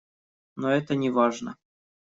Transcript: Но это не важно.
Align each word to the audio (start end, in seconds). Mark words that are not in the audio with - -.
Но 0.55 0.71
это 0.71 0.95
не 0.95 1.11
важно. 1.11 1.57